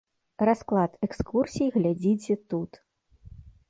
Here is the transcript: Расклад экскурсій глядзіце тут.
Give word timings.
Расклад 0.49 0.91
экскурсій 1.09 1.69
глядзіце 1.79 2.41
тут. 2.53 2.71